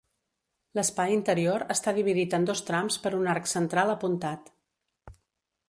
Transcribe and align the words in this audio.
L'espai 0.77 1.11
interior 1.17 1.65
està 1.75 1.93
dividit 1.97 2.33
en 2.37 2.49
dos 2.51 2.63
trams 2.71 2.97
per 3.05 3.13
un 3.19 3.29
arc 3.35 3.53
central 3.53 3.93
apuntat. 3.99 4.51